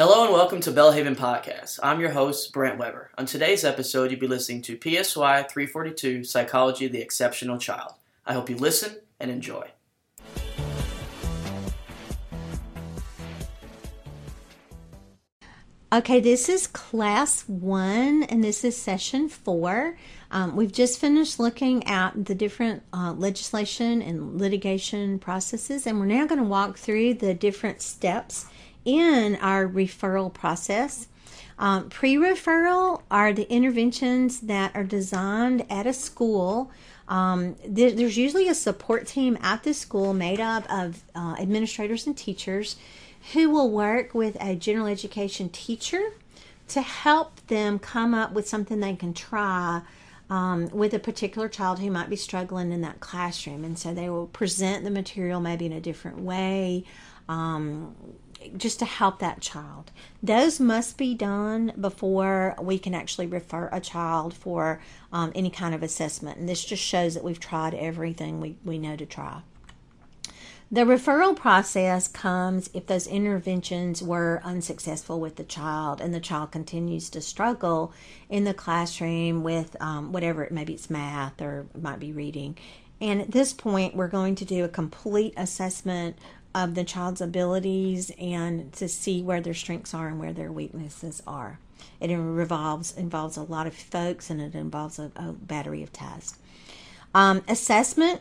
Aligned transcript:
Hello 0.00 0.24
and 0.24 0.32
welcome 0.32 0.60
to 0.60 0.72
Belhaven 0.72 1.14
Podcast. 1.14 1.78
I'm 1.82 2.00
your 2.00 2.12
host, 2.12 2.54
Brent 2.54 2.78
Weber. 2.78 3.10
On 3.18 3.26
today's 3.26 3.66
episode, 3.66 4.10
you'll 4.10 4.18
be 4.18 4.26
listening 4.26 4.62
to 4.62 4.78
PSY 4.78 5.42
342 5.42 6.24
Psychology 6.24 6.86
of 6.86 6.92
the 6.92 7.02
Exceptional 7.02 7.58
Child. 7.58 7.92
I 8.24 8.32
hope 8.32 8.48
you 8.48 8.56
listen 8.56 8.96
and 9.20 9.30
enjoy. 9.30 9.68
Okay, 15.92 16.20
this 16.20 16.48
is 16.48 16.66
class 16.66 17.46
one, 17.46 18.22
and 18.22 18.42
this 18.42 18.64
is 18.64 18.80
session 18.80 19.28
four. 19.28 19.98
Um, 20.30 20.56
we've 20.56 20.72
just 20.72 20.98
finished 20.98 21.38
looking 21.38 21.86
at 21.86 22.24
the 22.24 22.34
different 22.34 22.84
uh, 22.94 23.12
legislation 23.12 24.00
and 24.00 24.40
litigation 24.40 25.18
processes, 25.18 25.86
and 25.86 26.00
we're 26.00 26.06
now 26.06 26.26
going 26.26 26.40
to 26.40 26.48
walk 26.48 26.78
through 26.78 27.12
the 27.14 27.34
different 27.34 27.82
steps 27.82 28.46
in 28.84 29.36
our 29.36 29.66
referral 29.66 30.32
process. 30.32 31.08
Um, 31.58 31.90
Pre 31.90 32.16
referral 32.16 33.02
are 33.10 33.32
the 33.32 33.50
interventions 33.52 34.40
that 34.40 34.74
are 34.74 34.84
designed 34.84 35.66
at 35.70 35.86
a 35.86 35.92
school. 35.92 36.70
Um, 37.06 37.56
there, 37.66 37.90
there's 37.90 38.16
usually 38.16 38.48
a 38.48 38.54
support 38.54 39.06
team 39.06 39.36
at 39.42 39.62
the 39.62 39.74
school 39.74 40.14
made 40.14 40.40
up 40.40 40.64
of 40.72 41.02
uh, 41.14 41.36
administrators 41.38 42.06
and 42.06 42.16
teachers 42.16 42.76
who 43.34 43.50
will 43.50 43.70
work 43.70 44.14
with 44.14 44.36
a 44.40 44.54
general 44.54 44.86
education 44.86 45.50
teacher 45.50 46.00
to 46.68 46.80
help 46.80 47.46
them 47.48 47.78
come 47.78 48.14
up 48.14 48.32
with 48.32 48.48
something 48.48 48.80
they 48.80 48.94
can 48.94 49.12
try 49.12 49.82
um, 50.30 50.70
with 50.70 50.94
a 50.94 50.98
particular 50.98 51.48
child 51.48 51.80
who 51.80 51.90
might 51.90 52.08
be 52.08 52.16
struggling 52.16 52.72
in 52.72 52.80
that 52.82 53.00
classroom. 53.00 53.64
And 53.64 53.78
so 53.78 53.92
they 53.92 54.08
will 54.08 54.28
present 54.28 54.84
the 54.84 54.90
material 54.90 55.40
maybe 55.40 55.66
in 55.66 55.72
a 55.72 55.80
different 55.80 56.20
way. 56.20 56.84
Um, 57.28 57.96
just 58.56 58.78
to 58.78 58.84
help 58.84 59.18
that 59.18 59.40
child. 59.40 59.90
Those 60.22 60.60
must 60.60 60.96
be 60.96 61.14
done 61.14 61.72
before 61.80 62.54
we 62.60 62.78
can 62.78 62.94
actually 62.94 63.26
refer 63.26 63.68
a 63.72 63.80
child 63.80 64.34
for 64.34 64.80
um, 65.12 65.32
any 65.34 65.50
kind 65.50 65.74
of 65.74 65.82
assessment. 65.82 66.38
And 66.38 66.48
this 66.48 66.64
just 66.64 66.82
shows 66.82 67.14
that 67.14 67.24
we've 67.24 67.40
tried 67.40 67.74
everything 67.74 68.40
we, 68.40 68.56
we 68.64 68.78
know 68.78 68.96
to 68.96 69.06
try. 69.06 69.42
The 70.72 70.82
referral 70.82 71.34
process 71.34 72.06
comes 72.06 72.70
if 72.72 72.86
those 72.86 73.08
interventions 73.08 74.04
were 74.04 74.40
unsuccessful 74.44 75.18
with 75.18 75.34
the 75.34 75.42
child 75.42 76.00
and 76.00 76.14
the 76.14 76.20
child 76.20 76.52
continues 76.52 77.10
to 77.10 77.20
struggle 77.20 77.92
in 78.28 78.44
the 78.44 78.54
classroom 78.54 79.42
with 79.42 79.74
um, 79.80 80.12
whatever 80.12 80.44
it 80.44 80.52
maybe 80.52 80.74
it's 80.74 80.88
math 80.88 81.42
or 81.42 81.66
it 81.74 81.82
might 81.82 81.98
be 81.98 82.12
reading. 82.12 82.56
And 83.00 83.20
at 83.20 83.32
this 83.32 83.52
point, 83.52 83.96
we're 83.96 84.08
going 84.08 84.36
to 84.36 84.44
do 84.44 84.64
a 84.64 84.68
complete 84.68 85.34
assessment 85.36 86.16
of 86.54 86.74
the 86.74 86.84
child's 86.84 87.20
abilities 87.20 88.10
and 88.18 88.72
to 88.72 88.88
see 88.88 89.22
where 89.22 89.40
their 89.40 89.54
strengths 89.54 89.94
are 89.94 90.08
and 90.08 90.18
where 90.18 90.32
their 90.32 90.50
weaknesses 90.50 91.22
are. 91.26 91.58
It 92.00 92.14
revolves 92.14 92.96
involves 92.96 93.36
a 93.36 93.42
lot 93.42 93.66
of 93.66 93.74
folks 93.74 94.30
and 94.30 94.40
it 94.40 94.54
involves 94.54 94.98
a, 94.98 95.10
a 95.16 95.32
battery 95.32 95.82
of 95.82 95.92
tests. 95.92 96.38
Um, 97.14 97.42
assessment 97.48 98.20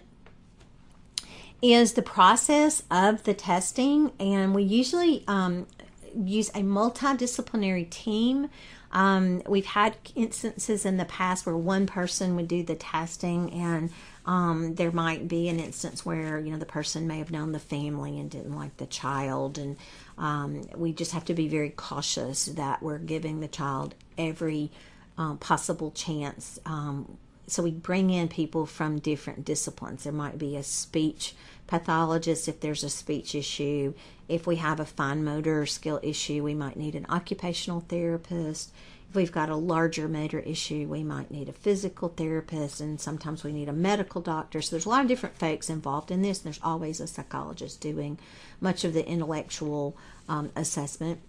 is 1.62 1.94
the 1.94 2.02
process 2.02 2.84
of 2.90 3.24
the 3.24 3.34
testing, 3.34 4.12
and 4.20 4.56
we 4.56 4.64
usually 4.64 5.24
um, 5.28 5.68
use 6.16 6.50
a 6.50 6.62
multidisciplinary 6.62 7.90
team. 7.90 8.50
Um, 8.92 9.44
we've 9.48 9.66
had 9.66 9.98
instances 10.16 10.86
in 10.86 10.98
the 10.98 11.06
past 11.06 11.46
where 11.46 11.58
one 11.58 11.86
person 11.86 12.36
would 12.36 12.48
do 12.48 12.64
the 12.64 12.76
testing, 12.76 13.52
and 13.52 13.92
um, 14.26 14.76
there 14.76 14.92
might 14.92 15.28
be 15.28 15.50
an 15.50 15.60
instance 15.60 16.06
where 16.06 16.40
you 16.40 16.52
know 16.52 16.58
the 16.58 16.66
person 16.66 17.08
may 17.08 17.20
have 17.20 17.32
known 17.32 17.52
the 17.52 17.60
family 17.60 18.20
and 18.20 18.30
didn't 18.30 18.56
like 18.56 18.78
the 18.78 18.86
child, 18.86 19.58
and 19.58 19.78
um, 20.18 20.68
we 20.76 20.94
just 20.94 21.12
have 21.12 21.26
to 21.26 21.34
be 21.34 21.48
very 21.48 21.70
cautious 21.70 22.46
that 22.46 22.82
we're 22.82 22.98
giving 22.98 23.40
the 23.40 23.48
child 23.48 23.96
every 24.18 24.72
uh, 25.18 25.36
possible 25.36 25.92
chance 25.92 26.60
um, 26.66 27.18
so 27.50 27.64
we 27.64 27.72
bring 27.72 28.10
in 28.10 28.28
people 28.28 28.66
from 28.66 29.00
different 29.00 29.44
disciplines. 29.44 30.04
There 30.04 30.14
might 30.14 30.38
be 30.38 30.56
a 30.56 30.64
speech 30.64 31.36
pathologist 31.68 32.48
if 32.48 32.60
there's 32.60 32.84
a 32.84 32.90
speech 32.90 33.36
issue. 33.36 33.94
If 34.28 34.46
we 34.46 34.58
have 34.58 34.80
a 34.80 34.86
fine 34.86 35.24
motor 35.24 35.66
skill 35.66 36.00
issue, 36.04 36.44
we 36.44 36.54
might 36.54 36.78
need 36.78 36.96
an 36.96 37.08
occupational 37.10 37.82
therapist. 37.82 38.72
If 39.10 39.16
we've 39.16 39.32
got 39.32 39.50
a 39.50 39.56
larger 39.56 40.08
motor 40.08 40.40
issue, 40.40 40.88
we 40.88 41.04
might 41.04 41.32
need 41.32 41.50
a 41.50 41.54
physical 41.54 42.10
therapist, 42.10 42.80
and 42.80 43.02
sometimes 43.02 43.44
we 43.44 43.52
need 43.52 43.68
a 43.68 43.74
medical 43.74 44.22
doctor. 44.22 44.62
So 44.62 44.76
there's 44.76 44.86
a 44.86 44.90
lot 44.90 45.02
of 45.02 45.08
different 45.08 45.40
folks 45.40 45.68
involved 45.68 46.12
in 46.12 46.22
this. 46.22 46.40
And 46.40 46.46
there's 46.46 46.64
always 46.64 47.00
a 47.00 47.08
psychologist 47.08 47.82
doing 47.82 48.20
much 48.62 48.84
of 48.84 48.94
the 48.94 49.08
intellectual 49.08 49.98
um, 50.28 50.52
assessment. 50.56 51.22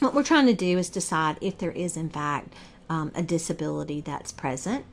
What 0.00 0.12
we're 0.12 0.24
trying 0.24 0.44
to 0.46 0.54
do 0.54 0.76
is 0.76 0.90
decide 0.90 1.38
if 1.40 1.56
there 1.56 1.70
is, 1.70 1.96
in 1.96 2.10
fact, 2.10 2.52
um, 2.90 3.12
a 3.14 3.22
disability 3.22 4.02
that's 4.02 4.30
present 4.30 4.84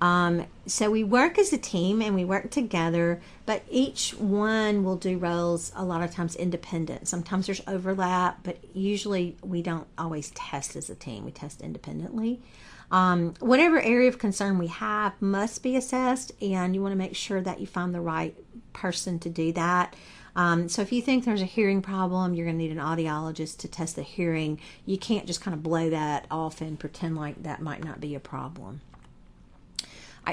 um, 0.00 0.46
so 0.66 0.90
we 0.90 1.04
work 1.04 1.38
as 1.38 1.52
a 1.52 1.58
team 1.58 2.00
and 2.00 2.14
we 2.14 2.24
work 2.24 2.50
together, 2.50 3.20
but 3.44 3.62
each 3.70 4.14
one 4.14 4.82
will 4.82 4.96
do 4.96 5.18
roles 5.18 5.72
a 5.76 5.84
lot 5.84 6.02
of 6.02 6.10
times 6.10 6.36
independent. 6.36 7.06
Sometimes 7.06 7.46
there's 7.46 7.60
overlap, 7.66 8.40
but 8.42 8.58
usually 8.74 9.36
we 9.42 9.60
don't 9.62 9.86
always 9.98 10.30
test 10.30 10.76
as 10.76 10.88
a 10.88 10.94
team. 10.94 11.24
We 11.24 11.32
test 11.32 11.60
independently. 11.60 12.40
Um, 12.90 13.34
whatever 13.40 13.80
area 13.80 14.08
of 14.08 14.18
concern 14.18 14.58
we 14.58 14.66
have 14.68 15.20
must 15.20 15.62
be 15.62 15.76
assessed, 15.76 16.32
and 16.42 16.74
you 16.74 16.82
want 16.82 16.92
to 16.92 16.98
make 16.98 17.14
sure 17.14 17.40
that 17.40 17.60
you 17.60 17.66
find 17.66 17.94
the 17.94 18.00
right 18.00 18.34
person 18.72 19.18
to 19.20 19.28
do 19.28 19.52
that. 19.52 19.94
Um, 20.34 20.68
so 20.68 20.80
if 20.82 20.92
you 20.92 21.02
think 21.02 21.24
there's 21.24 21.42
a 21.42 21.46
hearing 21.46 21.82
problem, 21.82 22.34
you're 22.34 22.46
going 22.46 22.56
to 22.56 22.62
need 22.62 22.72
an 22.72 22.78
audiologist 22.78 23.58
to 23.58 23.68
test 23.68 23.96
the 23.96 24.02
hearing. 24.02 24.60
You 24.86 24.96
can't 24.96 25.26
just 25.26 25.40
kind 25.40 25.54
of 25.54 25.62
blow 25.62 25.90
that 25.90 26.26
off 26.30 26.60
and 26.60 26.78
pretend 26.78 27.16
like 27.16 27.42
that 27.42 27.60
might 27.60 27.84
not 27.84 28.00
be 28.00 28.14
a 28.14 28.20
problem. 28.20 28.80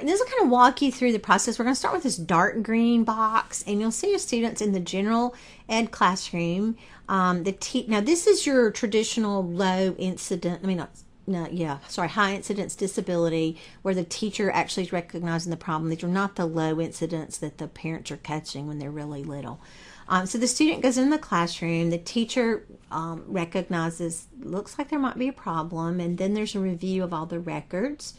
This 0.06 0.19
will 0.19 0.28
kind 0.28 0.44
of 0.44 0.50
walk 0.50 0.81
you 0.81 0.91
through 0.91 1.12
the 1.12 1.19
process. 1.19 1.58
We're 1.58 1.66
going 1.66 1.75
to 1.75 1.80
start 1.80 1.94
with 1.94 2.03
this 2.03 2.18
dark 2.18 2.62
green 2.63 3.03
box, 3.03 3.63
and 3.68 3.80
you'll 3.80 3.91
see 3.91 4.09
your 4.09 4.19
students 4.19 4.62
in 4.62 4.72
the 4.72 4.80
general 4.80 5.35
ed 5.68 5.91
classroom. 5.91 6.78
Um, 7.09 7.44
the 7.44 7.53
te- 7.53 7.85
now 7.88 8.02
this 8.02 8.28
is 8.28 8.46
your 8.46 8.72
traditional 8.72 9.44
low 9.44 9.96
incident. 9.97 10.62
I 10.63 10.68
mean, 10.68 10.78
not 10.78 10.91
no, 11.30 11.46
yeah, 11.52 11.80
sorry, 11.90 12.07
high 12.07 12.34
incidence 12.34 12.74
disability 12.74 13.57
where 13.81 13.94
the 13.94 14.06
teacher 14.06 14.50
actually 14.50 14.84
is 14.84 14.94
recognizing 14.94 15.50
the 15.50 15.57
problem. 15.57 15.90
These 15.90 16.06
are 16.06 16.07
not 16.07 16.38
the 16.38 16.46
low 16.46 16.80
incidents 16.80 17.38
that 17.40 17.57
the 17.57 17.68
parents 17.68 18.12
are 18.12 18.18
catching 18.18 18.66
when 18.66 18.80
they're 18.80 18.90
really 18.90 19.25
little. 19.25 19.59
Um, 20.07 20.25
so 20.25 20.38
the 20.38 20.47
student 20.47 20.81
goes 20.81 20.97
in 20.97 21.09
the 21.09 21.18
classroom, 21.18 21.90
the 21.90 21.97
teacher 21.97 22.66
um, 22.91 23.25
recognizes, 23.28 24.28
looks 24.40 24.80
like 24.80 24.88
there 24.88 25.00
might 25.00 25.18
be 25.18 25.28
a 25.28 25.34
problem, 25.34 26.00
and 26.00 26.18
then 26.18 26.34
there's 26.34 26.56
a 26.56 26.62
review 26.62 27.03
of 27.03 27.13
all 27.13 27.25
the 27.25 27.41
records. 27.41 28.13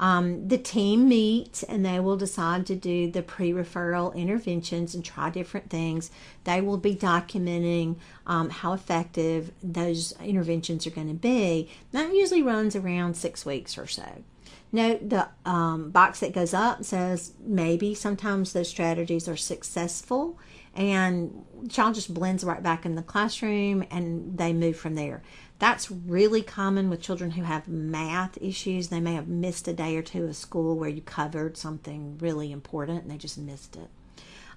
Um, 0.00 0.48
the 0.48 0.58
team 0.58 1.08
meets 1.08 1.62
and 1.62 1.84
they 1.84 1.98
will 2.00 2.16
decide 2.16 2.66
to 2.66 2.76
do 2.76 3.10
the 3.10 3.22
pre 3.22 3.52
referral 3.52 4.14
interventions 4.14 4.94
and 4.94 5.04
try 5.04 5.30
different 5.30 5.70
things. 5.70 6.10
They 6.44 6.60
will 6.60 6.76
be 6.76 6.94
documenting 6.94 7.96
um, 8.26 8.50
how 8.50 8.72
effective 8.72 9.52
those 9.62 10.12
interventions 10.22 10.86
are 10.86 10.90
going 10.90 11.08
to 11.08 11.14
be. 11.14 11.70
That 11.92 12.14
usually 12.14 12.42
runs 12.42 12.76
around 12.76 13.16
six 13.16 13.44
weeks 13.44 13.76
or 13.76 13.86
so. 13.86 14.22
Note 14.70 15.08
the 15.08 15.28
um, 15.46 15.90
box 15.90 16.20
that 16.20 16.34
goes 16.34 16.52
up 16.52 16.84
says 16.84 17.32
maybe 17.40 17.94
sometimes 17.94 18.52
those 18.52 18.68
strategies 18.68 19.26
are 19.26 19.36
successful 19.36 20.38
and 20.74 21.44
child 21.68 21.94
just 21.94 22.12
blends 22.12 22.44
right 22.44 22.62
back 22.62 22.84
in 22.84 22.94
the 22.94 23.02
classroom 23.02 23.84
and 23.90 24.36
they 24.36 24.52
move 24.52 24.76
from 24.76 24.94
there. 24.94 25.22
That's 25.58 25.90
really 25.90 26.42
common 26.42 26.88
with 26.88 27.02
children 27.02 27.32
who 27.32 27.42
have 27.42 27.66
math 27.66 28.40
issues. 28.40 28.88
They 28.88 29.00
may 29.00 29.14
have 29.14 29.26
missed 29.26 29.66
a 29.66 29.72
day 29.72 29.96
or 29.96 30.02
two 30.02 30.24
of 30.24 30.36
school 30.36 30.76
where 30.76 30.88
you 30.88 31.02
covered 31.02 31.56
something 31.56 32.16
really 32.18 32.52
important 32.52 33.02
and 33.02 33.10
they 33.10 33.16
just 33.16 33.38
missed 33.38 33.74
it. 33.74 33.88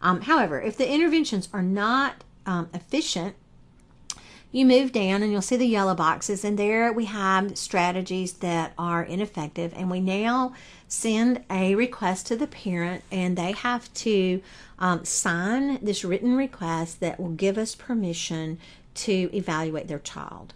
Um, 0.02 0.22
however, 0.22 0.62
if 0.62 0.78
the 0.78 0.92
interventions 0.92 1.50
are 1.54 1.64
not 1.64 2.24
um, 2.46 2.70
efficient, 2.74 3.36
you 4.52 4.66
move 4.66 4.92
down 4.92 5.24
and 5.24 5.32
you'll 5.32 5.42
see 5.42 5.56
the 5.56 5.66
yellow 5.66 5.96
boxes, 5.96 6.44
and 6.44 6.60
there 6.60 6.92
we 6.92 7.06
have 7.06 7.58
strategies 7.58 8.34
that 8.34 8.74
are 8.78 9.04
ineffective. 9.04 9.74
And 9.76 9.90
we 9.90 10.02
now 10.02 10.54
send 10.88 11.44
a 11.50 11.76
request 11.76 12.28
to 12.28 12.36
the 12.36 12.48
parent, 12.48 13.04
and 13.12 13.38
they 13.38 13.54
have 13.54 13.94
to 13.96 14.42
um, 14.80 15.06
sign 15.06 15.80
this 15.82 16.04
written 16.04 16.36
request 16.36 17.00
that 17.00 17.20
will 17.20 17.30
give 17.30 17.58
us 17.58 17.76
permission 17.76 18.60
to 18.94 19.30
evaluate 19.34 19.88
their 19.88 20.00
child. 20.00 20.54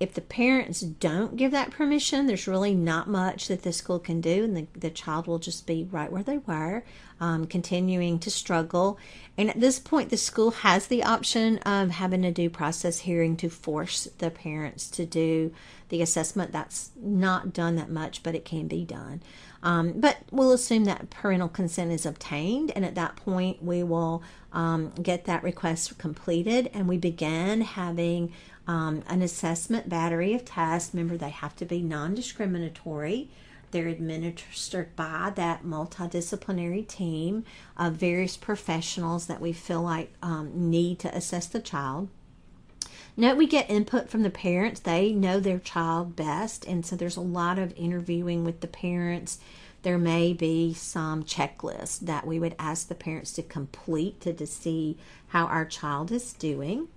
If 0.00 0.14
the 0.14 0.20
parents 0.20 0.80
don't 0.80 1.36
give 1.36 1.50
that 1.50 1.70
permission, 1.72 2.26
there's 2.26 2.46
really 2.46 2.74
not 2.74 3.08
much 3.08 3.48
that 3.48 3.62
the 3.62 3.72
school 3.72 3.98
can 3.98 4.20
do, 4.20 4.44
and 4.44 4.56
the, 4.56 4.66
the 4.78 4.90
child 4.90 5.26
will 5.26 5.38
just 5.38 5.66
be 5.66 5.88
right 5.90 6.10
where 6.12 6.22
they 6.22 6.38
were. 6.38 6.84
um, 7.20 7.46
continuing 7.46 8.18
to 8.20 8.30
struggle. 8.30 8.98
And 9.36 9.50
at 9.50 9.60
this 9.60 9.78
point, 9.78 10.10
the 10.10 10.16
school 10.16 10.50
has 10.50 10.86
the 10.86 11.02
option 11.02 11.58
of 11.58 11.90
having 11.90 12.24
a 12.24 12.32
due 12.32 12.50
process 12.50 13.00
hearing 13.00 13.36
to 13.38 13.48
force 13.48 14.08
the 14.18 14.30
parents 14.30 14.88
to 14.90 15.04
do 15.04 15.52
the 15.88 16.02
assessment. 16.02 16.52
That's 16.52 16.90
not 17.00 17.52
done 17.52 17.76
that 17.76 17.90
much, 17.90 18.22
but 18.22 18.34
it 18.34 18.44
can 18.44 18.68
be 18.68 18.84
done. 18.84 19.22
Um, 19.62 19.94
but 19.96 20.18
we'll 20.30 20.52
assume 20.52 20.84
that 20.84 21.10
parental 21.10 21.48
consent 21.48 21.90
is 21.90 22.06
obtained, 22.06 22.70
and 22.76 22.84
at 22.84 22.94
that 22.94 23.16
point, 23.16 23.62
we 23.62 23.82
will 23.82 24.22
um, 24.52 24.92
get 25.02 25.24
that 25.24 25.42
request 25.42 25.98
completed 25.98 26.70
and 26.72 26.88
we 26.88 26.96
begin 26.96 27.60
having 27.62 28.32
um, 28.68 29.02
an 29.08 29.22
assessment 29.22 29.88
battery 29.88 30.34
of 30.34 30.44
tests. 30.44 30.94
Remember, 30.94 31.16
they 31.16 31.30
have 31.30 31.56
to 31.56 31.64
be 31.64 31.82
non 31.82 32.14
discriminatory. 32.14 33.30
They're 33.70 33.88
administered 33.88 34.94
by 34.94 35.32
that 35.34 35.64
multidisciplinary 35.64 36.86
team 36.86 37.44
of 37.76 37.94
various 37.94 38.36
professionals 38.36 39.26
that 39.26 39.40
we 39.40 39.52
feel 39.52 39.82
like 39.82 40.12
um, 40.22 40.70
need 40.70 40.98
to 41.00 41.14
assess 41.14 41.46
the 41.46 41.60
child. 41.60 42.08
Note 43.16 43.36
we 43.36 43.46
get 43.46 43.68
input 43.68 44.08
from 44.08 44.22
the 44.22 44.30
parents. 44.30 44.80
They 44.80 45.12
know 45.12 45.40
their 45.40 45.58
child 45.58 46.14
best, 46.14 46.64
and 46.66 46.86
so 46.86 46.94
there's 46.94 47.16
a 47.16 47.22
lot 47.22 47.58
of 47.58 47.76
interviewing 47.76 48.44
with 48.44 48.60
the 48.60 48.68
parents. 48.68 49.38
There 49.82 49.98
may 49.98 50.32
be 50.32 50.72
some 50.74 51.24
checklist 51.24 52.00
that 52.00 52.26
we 52.26 52.38
would 52.38 52.54
ask 52.58 52.88
the 52.88 52.94
parents 52.94 53.32
to 53.34 53.42
complete 53.42 54.20
to, 54.22 54.32
to 54.32 54.46
see 54.46 54.98
how 55.28 55.46
our 55.46 55.64
child 55.64 56.12
is 56.12 56.32
doing. 56.32 56.88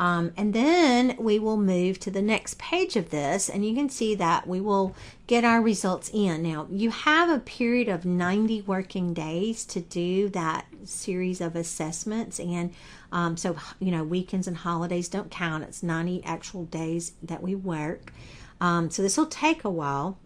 Um, 0.00 0.32
and 0.36 0.52
then 0.52 1.16
we 1.18 1.38
will 1.38 1.56
move 1.56 2.00
to 2.00 2.10
the 2.10 2.22
next 2.22 2.58
page 2.58 2.96
of 2.96 3.10
this, 3.10 3.48
and 3.48 3.64
you 3.64 3.74
can 3.74 3.88
see 3.88 4.14
that 4.16 4.46
we 4.46 4.60
will 4.60 4.94
get 5.28 5.44
our 5.44 5.62
results 5.62 6.10
in. 6.12 6.42
Now, 6.42 6.66
you 6.68 6.90
have 6.90 7.30
a 7.30 7.38
period 7.38 7.88
of 7.88 8.04
90 8.04 8.62
working 8.62 9.14
days 9.14 9.64
to 9.66 9.80
do 9.80 10.28
that 10.30 10.66
series 10.84 11.40
of 11.40 11.54
assessments, 11.54 12.40
and 12.40 12.72
um, 13.12 13.36
so, 13.36 13.56
you 13.78 13.92
know, 13.92 14.02
weekends 14.02 14.48
and 14.48 14.56
holidays 14.56 15.08
don't 15.08 15.30
count. 15.30 15.62
It's 15.62 15.82
90 15.82 16.24
actual 16.24 16.64
days 16.64 17.12
that 17.22 17.42
we 17.42 17.54
work. 17.54 18.12
Um, 18.60 18.90
so, 18.90 19.00
this 19.00 19.16
will 19.16 19.26
take 19.26 19.62
a 19.62 19.70
while. 19.70 20.18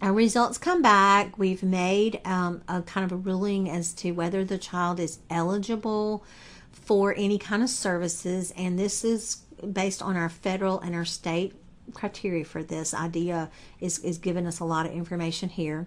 Our 0.00 0.12
results 0.12 0.58
come 0.58 0.82
back. 0.82 1.36
We've 1.38 1.62
made 1.62 2.20
um, 2.24 2.62
a 2.68 2.82
kind 2.82 3.04
of 3.04 3.12
a 3.12 3.16
ruling 3.16 3.68
as 3.68 3.92
to 3.94 4.12
whether 4.12 4.44
the 4.44 4.58
child 4.58 5.00
is 5.00 5.18
eligible 5.30 6.24
for 6.84 7.14
any 7.16 7.38
kind 7.38 7.62
of 7.62 7.70
services, 7.70 8.52
and 8.56 8.78
this 8.78 9.04
is 9.04 9.36
based 9.72 10.02
on 10.02 10.16
our 10.16 10.28
federal 10.28 10.80
and 10.80 10.94
our 10.94 11.04
state 11.04 11.54
criteria 11.92 12.44
for 12.44 12.62
this. 12.62 12.94
IDEA 12.94 13.50
is, 13.80 13.98
is 14.00 14.18
giving 14.18 14.46
us 14.46 14.60
a 14.60 14.64
lot 14.64 14.86
of 14.86 14.92
information 14.92 15.48
here. 15.48 15.86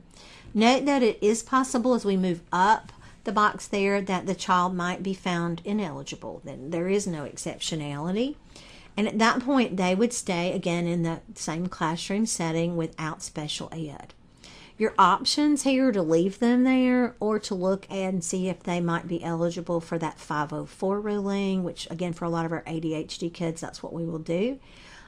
Note 0.53 0.85
that 0.85 1.03
it 1.03 1.17
is 1.21 1.43
possible 1.43 1.93
as 1.93 2.05
we 2.05 2.17
move 2.17 2.41
up 2.51 2.91
the 3.23 3.31
box 3.31 3.67
there 3.67 4.01
that 4.01 4.25
the 4.25 4.35
child 4.35 4.73
might 4.73 5.03
be 5.03 5.13
found 5.13 5.61
ineligible. 5.65 6.41
Then 6.45 6.69
there 6.69 6.87
is 6.87 7.05
no 7.05 7.25
exceptionality. 7.25 8.35
And 8.95 9.07
at 9.07 9.19
that 9.19 9.41
point, 9.41 9.77
they 9.77 9.93
would 9.93 10.13
stay 10.13 10.53
again 10.53 10.87
in 10.87 11.03
the 11.03 11.21
same 11.35 11.67
classroom 11.67 12.25
setting 12.25 12.77
without 12.77 13.21
special 13.21 13.69
ed 13.71 14.13
your 14.77 14.93
options 14.97 15.63
here 15.63 15.91
to 15.91 16.01
leave 16.01 16.39
them 16.39 16.63
there 16.63 17.15
or 17.19 17.39
to 17.39 17.55
look 17.55 17.87
and 17.89 18.23
see 18.23 18.47
if 18.47 18.61
they 18.61 18.79
might 18.79 19.07
be 19.07 19.23
eligible 19.23 19.81
for 19.81 19.97
that 19.97 20.19
504 20.19 20.99
ruling, 21.01 21.63
which, 21.63 21.89
again, 21.89 22.13
for 22.13 22.25
a 22.25 22.29
lot 22.29 22.45
of 22.45 22.51
our 22.51 22.63
ADHD 22.63 23.33
kids, 23.33 23.59
that's 23.59 23.81
what 23.81 23.93
we 23.93 24.05
will 24.05 24.19
do. 24.19 24.59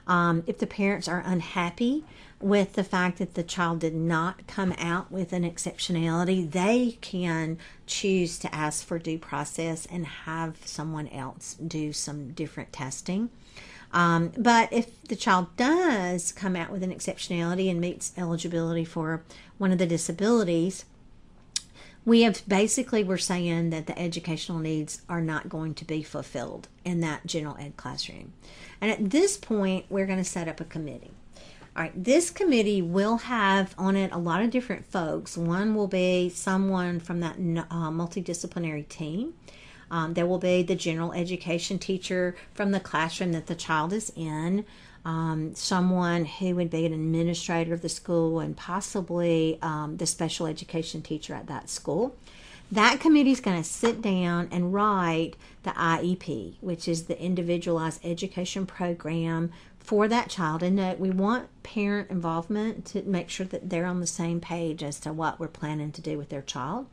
Um, 0.06 0.42
if 0.46 0.58
the 0.58 0.66
parents 0.66 1.06
are 1.06 1.22
unhappy 1.24 2.04
with 2.40 2.72
the 2.72 2.82
fact 2.82 3.18
that 3.18 3.34
the 3.34 3.42
child 3.42 3.80
did 3.80 3.94
not 3.94 4.46
come 4.46 4.74
out 4.78 5.12
with 5.12 5.32
an 5.32 5.44
exceptionality, 5.44 6.50
they 6.50 6.98
can 7.00 7.58
choose 7.86 8.38
to 8.38 8.52
ask 8.52 8.84
for 8.84 8.98
due 8.98 9.18
process 9.18 9.86
and 9.86 10.06
have 10.06 10.56
someone 10.64 11.06
else 11.08 11.54
do 11.54 11.92
some 11.92 12.32
different 12.32 12.72
testing. 12.72 13.30
Um, 13.92 14.32
but 14.36 14.72
if 14.72 15.02
the 15.04 15.16
child 15.16 15.56
does 15.56 16.32
come 16.32 16.54
out 16.54 16.70
with 16.70 16.82
an 16.82 16.94
exceptionality 16.94 17.70
and 17.70 17.80
meets 17.80 18.12
eligibility 18.16 18.84
for 18.84 19.22
one 19.58 19.72
of 19.72 19.78
the 19.78 19.86
disabilities, 19.86 20.84
we 22.04 22.22
have 22.22 22.42
basically 22.48 23.04
we're 23.04 23.18
saying 23.18 23.70
that 23.70 23.86
the 23.86 23.98
educational 23.98 24.58
needs 24.58 25.02
are 25.08 25.20
not 25.20 25.48
going 25.48 25.74
to 25.74 25.84
be 25.84 26.02
fulfilled 26.02 26.68
in 26.84 27.00
that 27.00 27.26
general 27.26 27.56
ed 27.58 27.76
classroom. 27.76 28.32
And 28.80 28.90
at 28.90 29.10
this 29.10 29.36
point, 29.36 29.86
we're 29.90 30.06
going 30.06 30.18
to 30.18 30.24
set 30.24 30.48
up 30.48 30.60
a 30.60 30.64
committee. 30.64 31.10
All 31.76 31.84
right, 31.84 32.04
this 32.04 32.30
committee 32.30 32.82
will 32.82 33.18
have 33.18 33.74
on 33.78 33.96
it 33.96 34.12
a 34.12 34.18
lot 34.18 34.42
of 34.42 34.50
different 34.50 34.86
folks. 34.86 35.36
One 35.36 35.74
will 35.74 35.86
be 35.86 36.28
someone 36.28 36.98
from 36.98 37.20
that 37.20 37.36
uh, 37.36 37.90
multidisciplinary 37.90 38.88
team. 38.88 39.34
Um, 39.90 40.14
there 40.14 40.26
will 40.26 40.38
be 40.38 40.62
the 40.62 40.74
general 40.74 41.12
education 41.12 41.78
teacher 41.78 42.36
from 42.54 42.70
the 42.70 42.80
classroom 42.80 43.32
that 43.32 43.46
the 43.46 43.54
child 43.54 43.92
is 43.92 44.12
in, 44.14 44.64
um, 45.04 45.54
someone 45.54 46.24
who 46.26 46.54
would 46.54 46.70
be 46.70 46.86
an 46.86 46.92
administrator 46.92 47.74
of 47.74 47.82
the 47.82 47.88
school, 47.88 48.38
and 48.40 48.56
possibly 48.56 49.58
um, 49.62 49.96
the 49.96 50.06
special 50.06 50.46
education 50.46 51.02
teacher 51.02 51.34
at 51.34 51.46
that 51.46 51.68
school. 51.70 52.16
That 52.72 53.00
committee 53.00 53.32
is 53.32 53.40
going 53.40 53.60
to 53.60 53.68
sit 53.68 54.00
down 54.00 54.48
and 54.52 54.72
write 54.72 55.34
the 55.64 55.70
IEP, 55.70 56.54
which 56.60 56.86
is 56.86 57.04
the 57.04 57.20
individualized 57.20 58.00
education 58.04 58.64
program 58.64 59.50
for 59.80 60.06
that 60.06 60.28
child. 60.28 60.62
And 60.62 60.78
that 60.78 61.00
we 61.00 61.10
want 61.10 61.48
parent 61.64 62.10
involvement 62.10 62.84
to 62.86 63.02
make 63.02 63.28
sure 63.28 63.46
that 63.46 63.70
they're 63.70 63.86
on 63.86 63.98
the 63.98 64.06
same 64.06 64.40
page 64.40 64.84
as 64.84 65.00
to 65.00 65.12
what 65.12 65.40
we're 65.40 65.48
planning 65.48 65.90
to 65.90 66.00
do 66.00 66.16
with 66.16 66.28
their 66.28 66.42
child. 66.42 66.86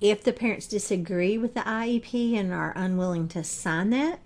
If 0.00 0.24
the 0.24 0.32
parents 0.32 0.66
disagree 0.66 1.36
with 1.36 1.54
the 1.54 1.60
IEP 1.60 2.34
and 2.34 2.52
are 2.52 2.72
unwilling 2.74 3.28
to 3.28 3.44
sign 3.44 3.90
that, 3.90 4.20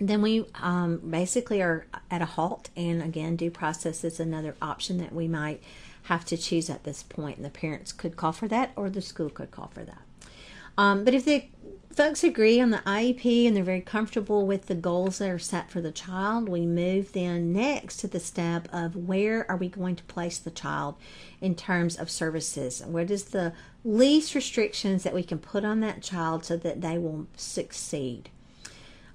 then 0.00 0.22
we 0.22 0.46
um, 0.62 0.98
basically 0.98 1.60
are 1.60 1.86
at 2.10 2.22
a 2.22 2.26
halt. 2.26 2.70
And 2.76 3.02
again, 3.02 3.36
due 3.36 3.50
process 3.50 4.04
is 4.04 4.18
another 4.18 4.54
option 4.62 4.98
that 4.98 5.12
we 5.12 5.28
might 5.28 5.62
have 6.04 6.24
to 6.26 6.36
choose 6.36 6.70
at 6.70 6.84
this 6.84 7.02
point. 7.02 7.36
And 7.36 7.44
the 7.44 7.50
parents 7.50 7.92
could 7.92 8.16
call 8.16 8.32
for 8.32 8.48
that, 8.48 8.72
or 8.76 8.88
the 8.88 9.02
school 9.02 9.28
could 9.28 9.50
call 9.50 9.70
for 9.74 9.84
that. 9.84 10.00
Um, 10.78 11.04
but 11.04 11.12
if 11.12 11.24
the 11.24 11.48
folks 11.92 12.22
agree 12.22 12.60
on 12.60 12.70
the 12.70 12.78
IEP 12.78 13.48
and 13.48 13.56
they're 13.56 13.64
very 13.64 13.80
comfortable 13.80 14.46
with 14.46 14.66
the 14.66 14.76
goals 14.76 15.18
that 15.18 15.28
are 15.28 15.38
set 15.40 15.68
for 15.68 15.80
the 15.80 15.90
child, 15.90 16.48
we 16.48 16.64
move 16.64 17.10
then 17.12 17.52
next 17.52 17.96
to 17.96 18.06
the 18.06 18.20
step 18.20 18.68
of 18.72 18.94
where 18.94 19.50
are 19.50 19.56
we 19.56 19.68
going 19.68 19.96
to 19.96 20.04
place 20.04 20.38
the 20.38 20.52
child 20.52 20.94
in 21.40 21.56
terms 21.56 21.96
of 21.96 22.08
services? 22.08 22.80
What 22.86 23.10
is 23.10 23.24
the 23.24 23.52
least 23.84 24.36
restrictions 24.36 25.02
that 25.02 25.12
we 25.12 25.24
can 25.24 25.40
put 25.40 25.64
on 25.64 25.80
that 25.80 26.00
child 26.00 26.44
so 26.44 26.56
that 26.58 26.80
they 26.80 26.96
will 26.96 27.26
succeed? 27.36 28.30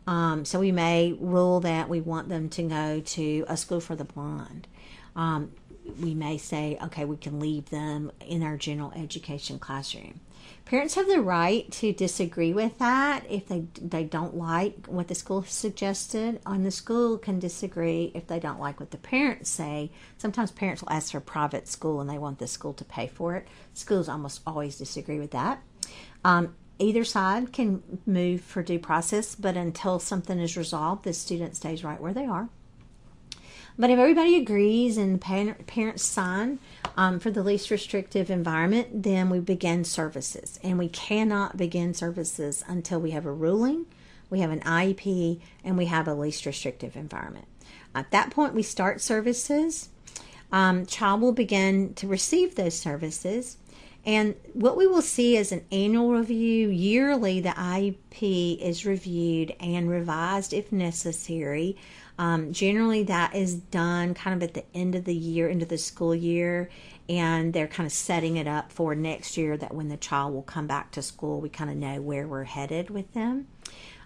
Um, 0.06 0.44
so 0.44 0.60
we 0.60 0.74
may 0.74 1.13
rule 1.13 1.62
that 1.62 1.88
we 1.88 2.01
want 2.01 2.27
them 2.27 2.50
to 2.50 2.63
go 2.63 3.00
to 3.00 3.45
a 3.48 3.56
school 3.56 3.80
for 3.80 3.95
the 3.95 4.04
blind. 4.04 4.68
Um, 5.15 5.54
we 6.00 6.14
may 6.14 6.38
say, 6.38 6.78
okay, 6.84 7.06
we 7.06 7.18
can 7.18 7.40
leave 7.40 7.70
them 7.70 8.12
in 8.26 8.44
our 8.44 8.58
general 8.58 8.92
education 8.96 9.60
classroom. 9.60 10.22
Parents 10.66 10.96
have 10.96 11.08
the 11.08 11.22
right 11.22 11.70
to 11.74 11.92
disagree 11.92 12.54
with 12.54 12.78
that 12.80 13.26
if 13.30 13.48
they 13.48 13.66
they 13.82 14.04
don't 14.04 14.36
like 14.36 14.88
what 14.88 15.08
the 15.08 15.16
school 15.16 15.44
suggested, 15.44 16.40
and 16.46 16.66
the 16.66 16.72
school 16.72 17.18
can 17.18 17.40
disagree 17.40 18.12
if 18.13 18.28
they 18.28 18.40
don't 18.40 18.60
like 18.60 18.80
what 18.80 18.92
the 18.92 18.98
parents 18.98 19.50
say. 19.50 19.92
Sometimes 20.18 20.52
parents 20.52 20.82
will 20.82 20.92
ask 20.92 21.12
for 21.12 21.18
a 21.18 21.22
private 21.22 21.68
school 21.68 22.00
and 22.00 22.10
they 22.10 22.18
want 22.18 22.40
the 22.40 22.48
school 22.48 22.74
to 22.74 22.86
pay 22.86 23.08
for 23.08 23.36
it. 23.36 23.48
Schools 23.74 24.10
almost 24.10 24.42
always 24.48 24.78
disagree 24.78 25.20
with 25.20 25.32
that. 25.32 25.62
Um, 26.24 26.56
either 26.80 27.04
side 27.04 27.52
can 27.52 28.00
move 28.06 28.42
for 28.42 28.63
due 28.63 28.80
process, 28.80 29.36
but 29.36 29.58
until 29.58 30.00
something 30.00 30.40
is 30.40 30.58
resolved, 30.58 31.04
the 31.04 31.13
student 31.13 31.56
stays 31.56 31.84
right 31.84 32.00
where 32.02 32.13
they 32.13 32.25
are. 32.25 32.50
But 33.77 33.89
if 33.89 33.98
everybody 33.98 34.36
agrees 34.38 34.98
and 34.98 35.20
the 35.20 35.56
parents 35.65 36.03
sign 36.03 36.60
um, 36.96 37.20
for 37.20 37.32
the 37.32 37.42
least 37.42 37.72
restrictive 37.72 38.30
environment, 38.30 39.03
then 39.03 39.30
we 39.30 39.39
begin 39.39 39.84
services. 39.84 40.60
And 40.63 40.77
we 40.77 40.89
cannot 40.89 41.58
begin 41.58 41.94
services 41.94 42.63
until 42.68 43.00
we 43.00 43.12
have 43.12 43.25
a 43.25 43.32
ruling, 43.32 43.88
we 44.30 44.42
have 44.42 44.51
an 44.51 44.62
IEP, 44.62 45.39
and 45.63 45.77
we 45.77 45.86
have 45.86 46.08
a 46.08 46.13
least 46.13 46.46
restrictive 46.46 46.96
environment. 46.96 47.46
At 47.96 48.12
that 48.12 48.30
point, 48.30 48.53
we 48.53 48.63
start 48.63 49.01
services. 49.01 49.89
Um, 50.51 50.86
child 50.86 51.22
will 51.22 51.32
begin 51.32 51.96
to 51.96 52.08
receive 52.08 52.56
those 52.56 52.77
services. 52.77 53.58
And 54.05 54.36
what 54.53 54.75
we 54.75 54.86
will 54.86 55.01
see 55.01 55.38
is 55.38 55.51
an 55.51 55.65
annual 55.72 56.12
review. 56.12 56.69
Yearly, 56.69 57.39
the 57.39 57.50
IEP 57.50 58.60
is 58.60 58.86
reviewed 58.86 59.55
and 59.60 59.89
revised 59.89 60.53
if 60.53 60.72
necessary. 60.72 61.77
Um, 62.19 62.51
generally, 62.51 63.03
that 63.03 63.33
is 63.33 63.55
done 63.55 64.13
kind 64.13 64.36
of 64.36 64.48
at 64.48 64.53
the 64.53 64.65
end 64.75 64.95
of 64.95 65.05
the 65.05 65.15
year, 65.15 65.48
into 65.48 65.65
the 65.65 65.77
school 65.77 66.13
year, 66.13 66.69
and 67.10 67.53
they're 67.53 67.67
kind 67.67 67.88
of 67.88 67.93
setting 67.93 68.38
it 68.38 68.48
up 68.48 68.72
for 68.72 68.93
next 68.93 69.38
year 69.38 69.57
that 69.57 69.74
when 69.74 69.88
the 69.88 69.98
child 69.98 70.33
will 70.33 70.43
come 70.43 70.67
back 70.67 70.91
to 70.91 71.01
school, 71.01 71.41
we 71.41 71.50
kind 71.50 71.69
of 71.69 71.77
know 71.77 72.01
where 72.01 72.27
we're 72.27 72.43
headed 72.43 72.89
with 72.89 73.13
them. 73.13 73.48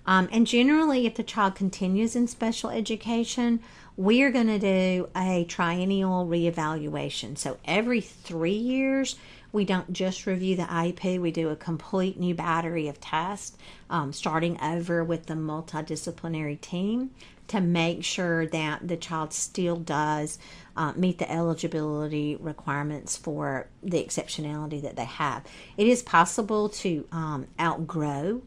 Um, 0.05 0.29
and 0.31 0.47
generally, 0.47 1.05
if 1.05 1.15
the 1.15 1.23
child 1.23 1.55
continues 1.55 2.15
in 2.15 2.27
special 2.27 2.69
education, 2.69 3.59
we 3.97 4.23
are 4.23 4.31
going 4.31 4.47
to 4.47 4.59
do 4.59 5.09
a 5.15 5.43
triennial 5.45 6.25
reevaluation. 6.25 7.37
So 7.37 7.57
every 7.65 7.99
three 7.99 8.51
years, 8.51 9.17
we 9.51 9.65
don't 9.65 9.91
just 9.93 10.25
review 10.25 10.55
the 10.55 10.63
IEP, 10.63 11.19
we 11.19 11.31
do 11.31 11.49
a 11.49 11.55
complete 11.55 12.19
new 12.19 12.35
battery 12.35 12.87
of 12.87 12.99
tests, 12.99 13.57
um, 13.89 14.13
starting 14.13 14.59
over 14.61 15.03
with 15.03 15.25
the 15.27 15.33
multidisciplinary 15.33 16.59
team 16.59 17.11
to 17.47 17.61
make 17.61 18.03
sure 18.03 18.45
that 18.47 18.87
the 18.87 18.97
child 18.97 19.33
still 19.33 19.77
does 19.77 20.37
uh, 20.75 20.93
meet 20.95 21.17
the 21.17 21.31
eligibility 21.31 22.35
requirements 22.35 23.15
for 23.15 23.67
the 23.81 24.03
exceptionality 24.03 24.81
that 24.81 24.95
they 24.95 25.05
have. 25.05 25.43
It 25.77 25.87
is 25.87 26.03
possible 26.03 26.69
to 26.69 27.07
um, 27.11 27.47
outgrow 27.59 28.41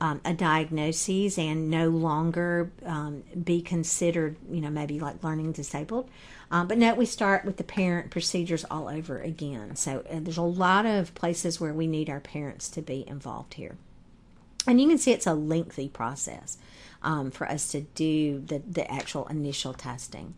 um, 0.00 0.20
a 0.24 0.34
diagnosis 0.34 1.38
and 1.38 1.70
no 1.70 1.88
longer 1.88 2.70
um, 2.84 3.22
be 3.42 3.62
considered, 3.62 4.36
you 4.50 4.60
know, 4.60 4.70
maybe 4.70 5.00
like 5.00 5.22
learning 5.22 5.52
disabled. 5.52 6.08
Um, 6.50 6.68
but 6.68 6.78
no, 6.78 6.94
we 6.94 7.06
start 7.06 7.44
with 7.44 7.56
the 7.56 7.64
parent 7.64 8.10
procedures 8.10 8.64
all 8.70 8.88
over 8.88 9.18
again. 9.18 9.76
So 9.76 10.04
there's 10.10 10.36
a 10.36 10.42
lot 10.42 10.86
of 10.86 11.14
places 11.14 11.60
where 11.60 11.74
we 11.74 11.86
need 11.86 12.08
our 12.08 12.20
parents 12.20 12.68
to 12.70 12.82
be 12.82 13.06
involved 13.08 13.54
here. 13.54 13.76
And 14.66 14.80
you 14.80 14.88
can 14.88 14.98
see 14.98 15.12
it's 15.12 15.26
a 15.26 15.34
lengthy 15.34 15.88
process 15.88 16.58
um, 17.02 17.30
for 17.30 17.48
us 17.48 17.68
to 17.68 17.82
do 17.82 18.40
the, 18.40 18.58
the 18.58 18.90
actual 18.90 19.26
initial 19.26 19.74
testing. 19.74 20.34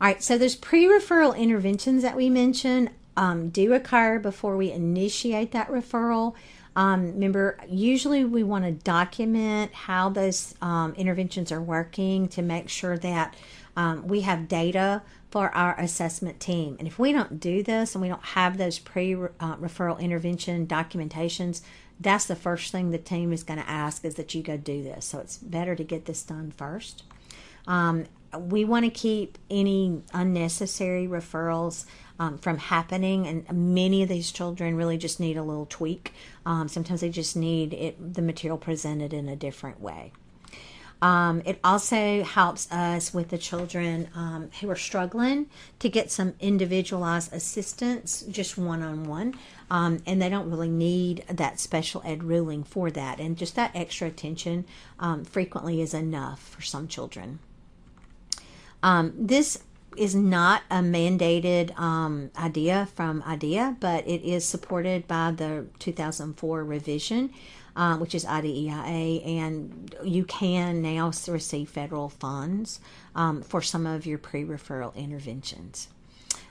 All 0.00 0.08
right, 0.08 0.22
so 0.22 0.36
there's 0.36 0.56
pre 0.56 0.84
referral 0.84 1.36
interventions 1.36 2.02
that 2.02 2.16
we 2.16 2.28
mentioned 2.28 2.90
um, 3.16 3.50
do 3.50 3.72
occur 3.72 4.18
before 4.18 4.56
we 4.56 4.72
initiate 4.72 5.52
that 5.52 5.68
referral. 5.68 6.34
Um, 6.76 7.12
remember, 7.12 7.58
usually 7.68 8.24
we 8.24 8.42
want 8.42 8.64
to 8.64 8.72
document 8.72 9.72
how 9.72 10.08
those 10.08 10.54
um, 10.60 10.94
interventions 10.96 11.52
are 11.52 11.62
working 11.62 12.26
to 12.28 12.42
make 12.42 12.68
sure 12.68 12.98
that 12.98 13.36
um, 13.76 14.06
we 14.06 14.22
have 14.22 14.48
data 14.48 15.02
for 15.30 15.54
our 15.54 15.78
assessment 15.80 16.38
team. 16.40 16.76
And 16.78 16.86
if 16.86 16.98
we 16.98 17.12
don't 17.12 17.40
do 17.40 17.62
this 17.62 17.94
and 17.94 18.02
we 18.02 18.08
don't 18.08 18.24
have 18.24 18.56
those 18.56 18.78
pre 18.78 19.14
uh, 19.14 19.56
referral 19.56 19.98
intervention 19.98 20.66
documentations, 20.66 21.62
that's 21.98 22.26
the 22.26 22.36
first 22.36 22.72
thing 22.72 22.90
the 22.90 22.98
team 22.98 23.32
is 23.32 23.42
going 23.42 23.60
to 23.60 23.68
ask 23.68 24.04
is 24.04 24.14
that 24.16 24.34
you 24.34 24.42
go 24.42 24.56
do 24.56 24.82
this. 24.82 25.04
So 25.04 25.18
it's 25.18 25.36
better 25.38 25.74
to 25.74 25.84
get 25.84 26.04
this 26.04 26.22
done 26.22 26.52
first. 26.56 27.04
Um, 27.66 28.04
we 28.38 28.64
want 28.64 28.84
to 28.84 28.90
keep 28.90 29.38
any 29.50 30.02
unnecessary 30.12 31.06
referrals 31.06 31.86
um, 32.18 32.38
from 32.38 32.58
happening, 32.58 33.26
and 33.26 33.74
many 33.74 34.02
of 34.02 34.08
these 34.08 34.30
children 34.30 34.76
really 34.76 34.98
just 34.98 35.18
need 35.18 35.36
a 35.36 35.42
little 35.42 35.66
tweak. 35.66 36.12
Um, 36.46 36.68
sometimes 36.68 37.00
they 37.00 37.10
just 37.10 37.36
need 37.36 37.72
it, 37.72 38.14
the 38.14 38.22
material 38.22 38.58
presented 38.58 39.12
in 39.12 39.28
a 39.28 39.36
different 39.36 39.80
way. 39.80 40.12
Um, 41.04 41.42
it 41.44 41.60
also 41.62 42.24
helps 42.24 42.72
us 42.72 43.12
with 43.12 43.28
the 43.28 43.36
children 43.36 44.08
um, 44.14 44.48
who 44.58 44.70
are 44.70 44.76
struggling 44.76 45.50
to 45.80 45.90
get 45.90 46.10
some 46.10 46.32
individualized 46.40 47.30
assistance, 47.30 48.22
just 48.22 48.56
one 48.56 48.82
on 48.82 49.04
one. 49.04 49.34
And 49.70 50.22
they 50.22 50.30
don't 50.30 50.50
really 50.50 50.70
need 50.70 51.24
that 51.28 51.60
special 51.60 52.00
ed 52.06 52.24
ruling 52.24 52.64
for 52.64 52.90
that. 52.90 53.20
And 53.20 53.36
just 53.36 53.54
that 53.54 53.72
extra 53.74 54.08
attention 54.08 54.64
um, 54.98 55.26
frequently 55.26 55.82
is 55.82 55.92
enough 55.92 56.40
for 56.40 56.62
some 56.62 56.88
children. 56.88 57.38
Um, 58.82 59.12
this 59.14 59.62
is 59.98 60.14
not 60.14 60.62
a 60.70 60.76
mandated 60.76 61.78
um, 61.78 62.30
idea 62.38 62.88
from 62.94 63.22
IDEA, 63.26 63.76
but 63.78 64.08
it 64.08 64.22
is 64.22 64.46
supported 64.46 65.06
by 65.06 65.32
the 65.32 65.66
2004 65.80 66.64
revision, 66.64 67.30
uh, 67.76 67.96
which 67.96 68.14
is 68.14 68.24
IDEIA, 68.24 69.26
and 69.26 69.94
you 70.04 70.24
can 70.24 70.82
now 70.82 71.12
receive 71.26 71.68
federal 71.68 72.08
funds 72.08 72.80
um, 73.14 73.42
for 73.42 73.60
some 73.62 73.86
of 73.86 74.06
your 74.06 74.18
pre 74.18 74.44
referral 74.44 74.94
interventions. 74.94 75.88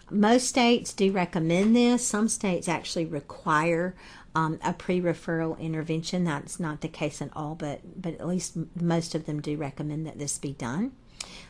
Most 0.09 0.47
states 0.47 0.93
do 0.93 1.11
recommend 1.11 1.75
this. 1.75 2.05
Some 2.05 2.27
states 2.27 2.67
actually 2.67 3.05
require 3.05 3.95
um, 4.35 4.59
a 4.63 4.73
pre-referral 4.73 5.59
intervention. 5.59 6.23
That's 6.23 6.59
not 6.59 6.81
the 6.81 6.87
case 6.87 7.21
in 7.21 7.29
all, 7.35 7.55
but 7.55 8.01
but 8.01 8.15
at 8.15 8.27
least 8.27 8.57
most 8.79 9.15
of 9.15 9.25
them 9.25 9.41
do 9.41 9.57
recommend 9.57 10.05
that 10.07 10.19
this 10.19 10.37
be 10.37 10.53
done. 10.53 10.91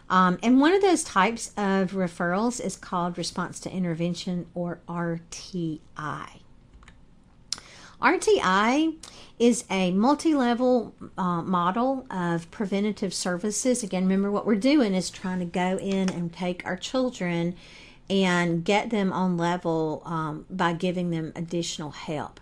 Um, 0.09 0.37
and 0.43 0.59
one 0.59 0.73
of 0.73 0.81
those 0.81 1.03
types 1.03 1.49
of 1.57 1.91
referrals 1.91 2.63
is 2.63 2.75
called 2.75 3.17
response 3.17 3.59
to 3.61 3.71
intervention 3.71 4.45
or 4.53 4.79
RTI. 4.87 5.79
RTI 8.01 8.95
is 9.39 9.65
a 9.69 9.91
multi 9.91 10.35
level 10.35 10.93
uh, 11.17 11.41
model 11.41 12.05
of 12.09 12.49
preventative 12.51 13.13
services. 13.13 13.83
Again, 13.83 14.03
remember 14.03 14.31
what 14.31 14.45
we're 14.45 14.55
doing 14.55 14.93
is 14.93 15.09
trying 15.09 15.39
to 15.39 15.45
go 15.45 15.77
in 15.77 16.09
and 16.09 16.31
take 16.31 16.65
our 16.65 16.77
children 16.77 17.55
and 18.09 18.63
get 18.63 18.89
them 18.89 19.11
on 19.11 19.37
level 19.37 20.01
um, 20.05 20.45
by 20.49 20.73
giving 20.73 21.09
them 21.09 21.31
additional 21.35 21.91
help. 21.91 22.39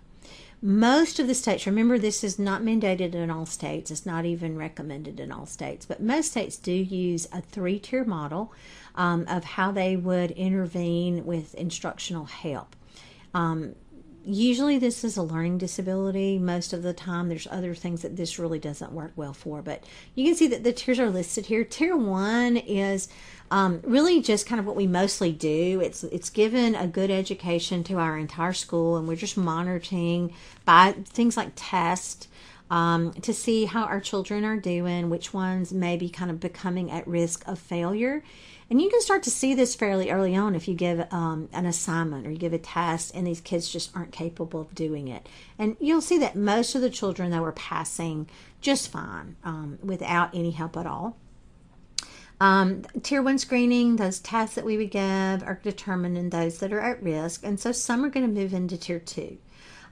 Most 0.63 1.17
of 1.17 1.25
the 1.25 1.33
states, 1.33 1.65
remember, 1.65 1.97
this 1.97 2.23
is 2.23 2.37
not 2.37 2.61
mandated 2.61 3.15
in 3.15 3.31
all 3.31 3.47
states, 3.47 3.89
it's 3.89 4.05
not 4.05 4.25
even 4.25 4.57
recommended 4.57 5.19
in 5.19 5.31
all 5.31 5.47
states, 5.47 5.87
but 5.87 6.03
most 6.03 6.31
states 6.31 6.55
do 6.57 6.71
use 6.71 7.27
a 7.31 7.41
three 7.41 7.79
tier 7.79 8.03
model 8.03 8.53
um, 8.93 9.25
of 9.27 9.43
how 9.43 9.71
they 9.71 9.95
would 9.95 10.29
intervene 10.31 11.25
with 11.25 11.55
instructional 11.55 12.25
help. 12.25 12.75
Um, 13.33 13.73
usually 14.25 14.77
this 14.77 15.03
is 15.03 15.17
a 15.17 15.23
learning 15.23 15.57
disability. 15.57 16.37
Most 16.37 16.73
of 16.73 16.83
the 16.83 16.93
time 16.93 17.29
there's 17.29 17.47
other 17.49 17.73
things 17.73 18.01
that 18.01 18.15
this 18.15 18.37
really 18.37 18.59
doesn't 18.59 18.91
work 18.91 19.11
well 19.15 19.33
for. 19.33 19.61
But 19.61 19.83
you 20.15 20.25
can 20.25 20.35
see 20.35 20.47
that 20.47 20.63
the 20.63 20.73
tiers 20.73 20.99
are 20.99 21.09
listed 21.09 21.47
here. 21.47 21.63
Tier 21.63 21.95
one 21.95 22.57
is 22.57 23.07
um, 23.49 23.81
really 23.83 24.21
just 24.21 24.45
kind 24.45 24.59
of 24.59 24.65
what 24.65 24.75
we 24.75 24.87
mostly 24.87 25.31
do. 25.31 25.81
It's 25.83 26.03
it's 26.05 26.29
given 26.29 26.75
a 26.75 26.87
good 26.87 27.11
education 27.11 27.83
to 27.85 27.97
our 27.97 28.17
entire 28.17 28.53
school 28.53 28.97
and 28.97 29.07
we're 29.07 29.15
just 29.15 29.37
monitoring 29.37 30.33
by 30.65 30.93
things 31.05 31.35
like 31.35 31.51
tests 31.55 32.27
um, 32.71 33.13
to 33.13 33.33
see 33.33 33.65
how 33.65 33.83
our 33.83 34.01
children 34.01 34.43
are 34.43 34.57
doing 34.57 35.11
which 35.11 35.31
ones 35.33 35.71
may 35.71 35.95
be 35.95 36.09
kind 36.09 36.31
of 36.31 36.39
becoming 36.39 36.89
at 36.89 37.07
risk 37.07 37.47
of 37.47 37.59
failure 37.59 38.23
and 38.71 38.81
you 38.81 38.89
can 38.89 39.01
start 39.01 39.23
to 39.23 39.29
see 39.29 39.53
this 39.53 39.75
fairly 39.75 40.09
early 40.11 40.33
on 40.33 40.55
if 40.55 40.65
you 40.65 40.73
give 40.73 41.05
um, 41.11 41.49
an 41.51 41.65
assignment 41.65 42.25
or 42.25 42.31
you 42.31 42.37
give 42.37 42.53
a 42.53 42.57
test 42.57 43.13
and 43.13 43.27
these 43.27 43.41
kids 43.41 43.67
just 43.67 43.93
aren't 43.93 44.13
capable 44.13 44.61
of 44.61 44.73
doing 44.73 45.09
it. 45.09 45.27
And 45.59 45.75
you'll 45.81 45.99
see 45.99 46.17
that 46.19 46.37
most 46.37 46.73
of 46.73 46.81
the 46.81 46.89
children 46.89 47.31
that 47.31 47.41
were 47.41 47.51
passing 47.51 48.29
just 48.61 48.87
fine 48.89 49.35
um, 49.43 49.77
without 49.83 50.33
any 50.33 50.51
help 50.51 50.77
at 50.77 50.87
all. 50.87 51.17
Um, 52.39 52.83
tier 53.03 53.21
one 53.21 53.39
screening, 53.39 53.97
those 53.97 54.19
tests 54.19 54.55
that 54.55 54.63
we 54.63 54.77
would 54.77 54.91
give 54.91 55.03
are 55.43 55.59
determining 55.61 56.29
those 56.29 56.59
that 56.59 56.71
are 56.71 56.79
at 56.79 57.03
risk. 57.03 57.43
And 57.43 57.59
so 57.59 57.73
some 57.73 58.05
are 58.05 58.09
going 58.09 58.25
to 58.25 58.41
move 58.41 58.53
into 58.53 58.77
tier 58.77 58.99
two 58.99 59.37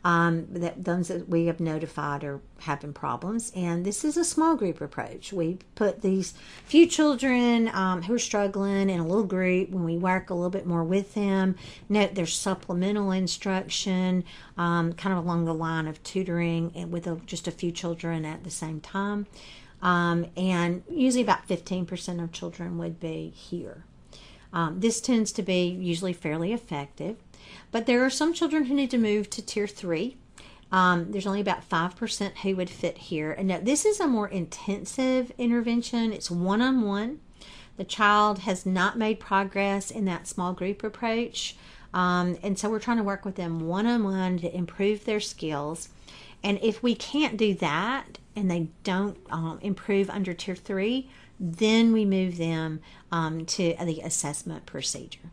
um, 0.03 0.47
that 0.51 0.83
those 0.85 1.09
that 1.09 1.27
we 1.27 1.47
have 1.47 1.59
notified 1.59 2.23
are 2.23 2.39
having 2.61 2.93
problems. 2.93 3.51
And 3.55 3.85
this 3.85 4.05
is 4.05 4.15
a 4.17 4.23
small 4.23 4.55
group 4.55 4.79
approach. 4.81 5.33
We 5.33 5.59
put 5.75 6.01
these 6.01 6.33
few 6.65 6.87
children 6.87 7.69
um, 7.69 8.03
who 8.03 8.13
are 8.13 8.19
struggling 8.19 8.89
in 8.89 8.99
a 8.99 9.05
little 9.05 9.23
group 9.23 9.69
when 9.69 9.83
we 9.83 9.97
work 9.97 10.29
a 10.29 10.33
little 10.33 10.49
bit 10.49 10.65
more 10.65 10.83
with 10.83 11.13
them. 11.15 11.55
Note 11.89 12.15
there's 12.15 12.35
supplemental 12.35 13.11
instruction, 13.11 14.23
um, 14.57 14.93
kind 14.93 15.17
of 15.17 15.23
along 15.23 15.45
the 15.45 15.53
line 15.53 15.87
of 15.87 16.01
tutoring 16.03 16.71
and 16.75 16.91
with 16.91 17.05
a, 17.07 17.15
just 17.25 17.47
a 17.47 17.51
few 17.51 17.71
children 17.71 18.25
at 18.25 18.43
the 18.43 18.51
same 18.51 18.79
time. 18.79 19.27
Um, 19.81 20.27
and 20.35 20.83
usually 20.89 21.23
about 21.23 21.47
15% 21.47 22.23
of 22.23 22.31
children 22.31 22.77
would 22.77 22.99
be 22.99 23.29
here. 23.35 23.83
Um, 24.51 24.79
this 24.79 24.99
tends 24.99 25.31
to 25.33 25.43
be 25.43 25.67
usually 25.67 26.13
fairly 26.13 26.53
effective. 26.53 27.17
But 27.71 27.85
there 27.85 28.03
are 28.03 28.09
some 28.09 28.33
children 28.33 28.65
who 28.65 28.73
need 28.73 28.91
to 28.91 28.97
move 28.97 29.29
to 29.31 29.41
tier 29.41 29.67
three. 29.67 30.17
Um, 30.71 31.11
there's 31.11 31.27
only 31.27 31.41
about 31.41 31.67
5% 31.67 32.37
who 32.37 32.55
would 32.55 32.69
fit 32.69 32.97
here. 32.97 33.31
And 33.31 33.47
now 33.47 33.59
this 33.61 33.85
is 33.85 33.99
a 33.99 34.07
more 34.07 34.27
intensive 34.27 35.31
intervention, 35.37 36.13
it's 36.13 36.29
one 36.29 36.61
on 36.61 36.81
one. 36.81 37.19
The 37.77 37.83
child 37.85 38.39
has 38.39 38.65
not 38.65 38.97
made 38.97 39.19
progress 39.19 39.89
in 39.89 40.05
that 40.05 40.27
small 40.27 40.53
group 40.53 40.83
approach. 40.83 41.55
Um, 41.93 42.37
and 42.43 42.59
so 42.59 42.69
we're 42.69 42.79
trying 42.79 42.97
to 42.97 43.03
work 43.03 43.25
with 43.25 43.35
them 43.35 43.61
one 43.61 43.87
on 43.87 44.03
one 44.03 44.37
to 44.39 44.53
improve 44.55 45.05
their 45.05 45.19
skills. 45.19 45.89
And 46.43 46.59
if 46.61 46.83
we 46.83 46.93
can't 46.93 47.37
do 47.37 47.53
that 47.55 48.19
and 48.35 48.49
they 48.49 48.67
don't 48.83 49.17
um, 49.29 49.59
improve 49.61 50.09
under 50.09 50.33
tier 50.33 50.55
three, 50.55 51.09
then 51.39 51.93
we 51.93 52.05
move 52.05 52.37
them 52.37 52.81
um, 53.11 53.45
to 53.45 53.75
the 53.83 54.01
assessment 54.01 54.65
procedure. 54.65 55.31